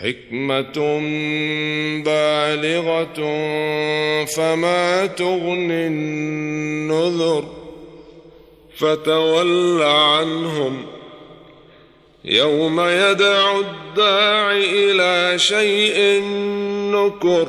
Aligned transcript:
حكمة 0.00 0.98
بالغة 2.04 3.14
فما 4.24 5.06
تغني 5.06 5.86
النذر 5.86 7.44
فتول 8.76 9.82
عنهم 9.82 10.86
يوم 12.24 12.80
يدعو 12.80 13.60
الداع 13.60 14.52
إلى 14.52 15.38
شيء 15.38 16.22
نكر 16.92 17.48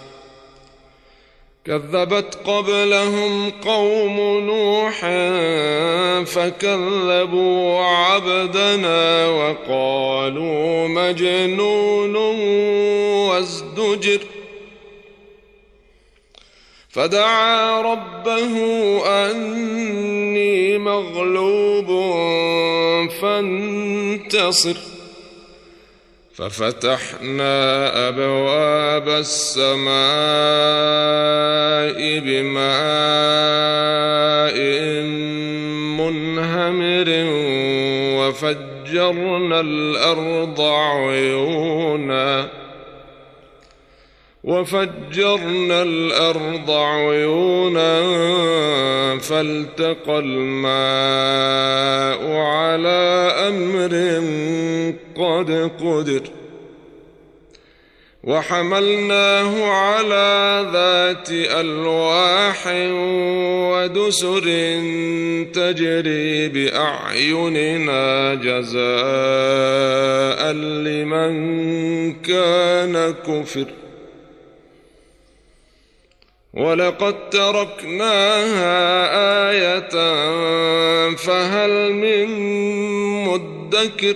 كذبت 1.65 2.37
قبلهم 2.45 3.49
قوم 3.49 4.17
نوح 4.45 4.99
فكذبوا 6.25 7.79
عبدنا 7.79 9.27
وقالوا 9.27 10.87
مجنون 10.87 12.15
وازدجر 13.29 14.19
فدعا 16.89 17.81
ربه 17.81 18.57
أني 19.05 20.77
مغلوب 20.77 21.87
فانتصر 23.21 24.90
ففتحنا 26.33 28.09
أبواب 28.09 29.09
السماء 29.09 30.01
بماء 32.19 32.71
منهمر 35.99 37.09
وفجرنا 38.19 39.59
الأرض 39.59 40.61
عيونا 40.61 42.49
وفجرنا 44.43 45.83
الأرض 45.83 46.71
عيونا 46.71 48.01
فالتقى 49.17 50.19
الماء 50.19 51.91
على 52.37 53.33
أمر 53.47 54.21
قد 55.15 55.71
قدر. 55.79 56.21
وحملناه 58.23 59.65
على 59.65 60.65
ذات 60.73 61.29
ألواح 61.31 62.67
ودسر 63.71 64.45
تجري 65.53 66.47
بأعيننا 66.47 68.33
جزاء 68.35 68.81
لمن 70.53 71.33
كان 72.21 73.13
كفر. 73.27 73.65
ولقد 76.53 77.29
تركناها 77.29 78.71
آية 79.51 79.89
فهل 81.15 81.93
من 81.93 82.27
مدكر. 83.23 84.15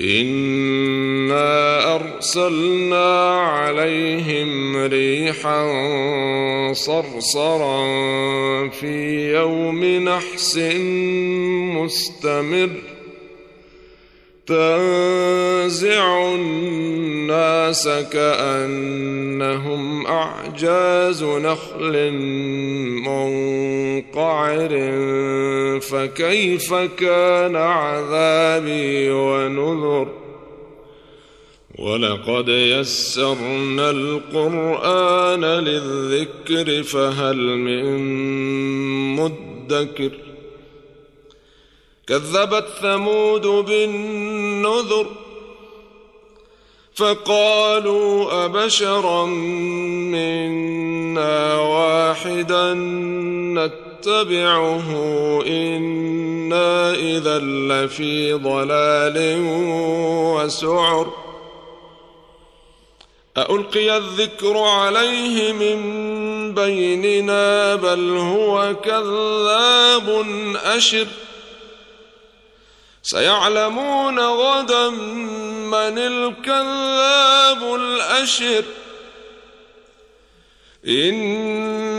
انا 0.00 1.94
ارسلنا 1.94 3.40
عليهم 3.40 4.76
ريحا 4.76 5.62
صرصرا 6.72 7.88
في 8.68 9.32
يوم 9.34 9.84
نحس 9.84 10.58
مستمر 11.76 12.70
تنزع 14.46 16.34
الناس 16.34 17.88
كأنهم 18.12 19.82
أعجاز 20.06 21.24
نخل 21.24 21.96
منقعر 24.02 24.70
فكيف 25.80 26.74
كان 26.74 27.56
عذابي 27.56 29.10
ونذر 29.10 30.08
ولقد 31.78 32.48
يسرنا 32.48 33.90
القرآن 33.90 35.44
للذكر 35.44 36.82
فهل 36.82 37.36
من 37.36 37.84
مدكر 39.16 40.10
كذبت 42.06 42.66
ثمود 42.82 43.46
بالنذر 43.46 45.06
فقالوا 46.94 48.44
أبشرا 48.44 49.26
منا 50.14 51.54
واحدا 51.56 52.74
نتبعه 53.54 53.81
إنا 55.46 56.94
إذا 56.94 57.38
لفي 57.38 58.32
ضلال 58.32 59.36
وسعر. 60.36 61.12
ألقي 63.38 63.96
الذكر 63.96 64.58
عليه 64.58 65.52
من 65.52 66.54
بيننا 66.54 67.74
بل 67.74 68.16
هو 68.16 68.74
كذاب 68.84 70.26
أشر. 70.64 71.06
سيعلمون 73.02 74.18
غدا 74.18 74.90
من 75.70 75.98
الكذاب 75.98 77.74
الأشر. 77.74 78.64
إنا 80.88 81.91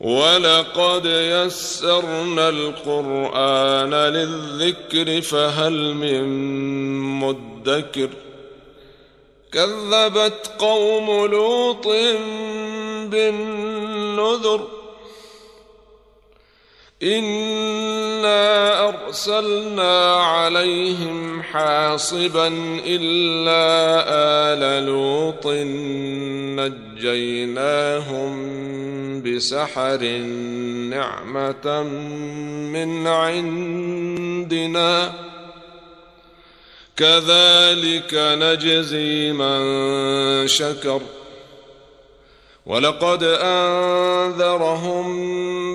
ولقد 0.00 1.06
يسرنا 1.06 2.48
القرآن 2.48 3.94
للذكر 3.94 5.20
فهل 5.20 5.94
من 5.94 6.24
مدكر 7.20 8.10
كذبت 9.52 10.50
قوم 10.58 11.26
لوط 11.26 11.86
بالنذر 13.10 14.66
انا 17.02 18.88
ارسلنا 18.88 20.14
عليهم 20.14 21.42
حاصبا 21.42 22.48
الا 22.86 24.04
ال 24.54 24.86
لوط 24.86 25.46
نجيناهم 26.96 28.32
بسحر 29.22 30.04
نعمه 30.90 31.82
من 32.72 33.06
عندنا 33.06 35.12
كذلك 36.96 38.14
نجزي 38.14 39.32
من 39.32 40.48
شكر 40.48 41.00
ولقد 42.66 43.22
أنذرهم 43.22 45.06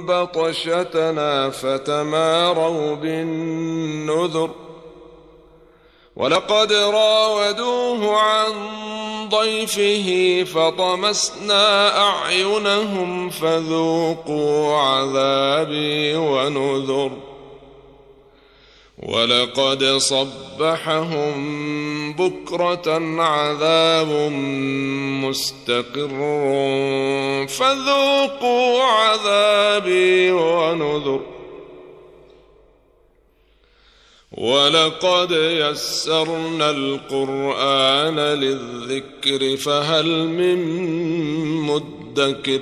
بطشتنا 0.05 1.49
فتماروا 1.49 2.95
بالنذر. 2.95 4.49
ولقد 6.15 6.73
راودوه 6.73 8.17
عن 8.17 8.51
ضيفه 9.29 10.43
فطمسنا 10.43 11.97
أعينهم 12.01 13.29
فذوقوا 13.29 14.77
عذابي 14.77 16.15
ونذر. 16.15 17.30
ولقد 19.01 19.83
صبحهم 19.83 21.33
بكرة 22.13 23.21
عذاب 23.21 24.31
مستقر 25.23 26.19
فذوقوا 27.47 28.83
عذابي 28.83 30.31
ونذر. 30.31 31.21
ولقد 34.31 35.31
يسرنا 35.31 36.69
القرآن 36.69 38.19
للذكر 38.19 39.57
فهل 39.57 40.27
من 40.27 40.57
مدكر 41.61 42.61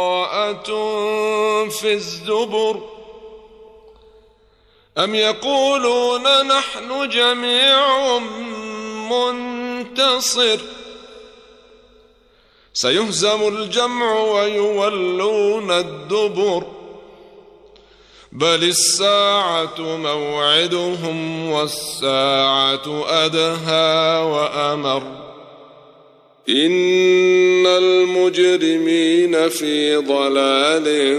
براءة 0.69 1.69
في 1.69 1.93
الزبر 1.93 2.81
أم 4.97 5.15
يقولون 5.15 6.47
نحن 6.47 7.09
جميع 7.09 8.17
منتصر 9.11 10.59
سيهزم 12.73 13.47
الجمع 13.47 14.19
ويولون 14.19 15.71
الدبر 15.71 16.63
بل 18.31 18.63
الساعة 18.63 19.79
موعدهم 19.79 21.49
والساعة 21.49 23.03
أدهى 23.07 24.23
وأمر 24.23 25.30
إن 26.49 27.67
المجرمين 27.67 29.49
في 29.49 29.95
ضلال 29.95 31.17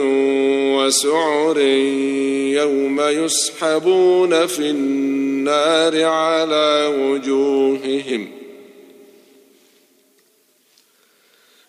وسعر 0.77 1.59
يوم 1.59 3.01
يسحبون 3.01 4.47
في 4.47 4.71
النار 4.71 6.05
على 6.05 6.95
وجوههم 6.99 8.29
ۖ 8.39 8.43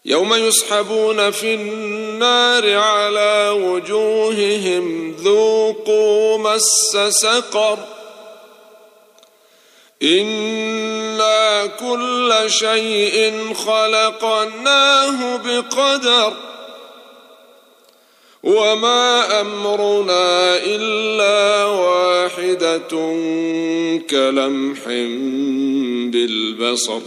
يوم 0.06 0.34
يسحبون 0.34 1.32
في 1.32 1.54
النار 1.54 2.78
على 2.78 3.50
وجوههم 3.50 5.12
ذوقوا 5.12 6.38
مس 6.38 6.98
سقر 7.10 7.80
أنا 10.04 11.66
كل 11.66 12.34
شيء 12.48 13.54
خلقناه 13.54 15.38
بقدر 15.38 16.34
وما 18.44 19.42
امرنا 19.42 20.58
الا 20.58 21.66
واحدة 21.66 22.78
كلمح 24.10 24.86
بالبصر 26.12 27.02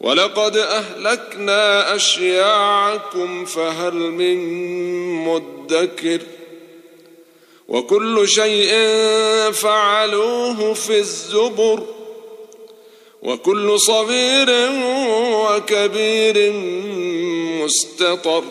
ولقد 0.00 0.56
اهلكنا 0.56 1.94
اشياعكم 1.94 3.44
فهل 3.44 3.94
من 3.94 4.38
مدكر 5.24 6.20
وكل 7.72 8.28
شيء 8.28 8.70
فعلوه 9.52 10.74
في 10.74 10.98
الزبر 10.98 11.82
وكل 13.22 13.80
صغير 13.80 14.48
وكبير 15.32 16.52
مستطر. 17.62 18.44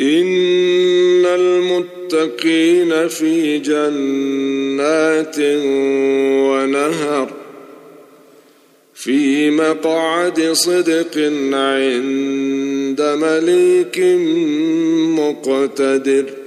إن 0.00 1.26
المتقين 1.26 3.08
في 3.08 3.58
جنات 3.58 5.36
ونهر 6.48 7.30
في 8.94 9.50
مقعد 9.50 10.52
صدق 10.52 11.18
عند 11.52 13.02
مليك 13.02 13.98
مقتدر. 15.18 16.37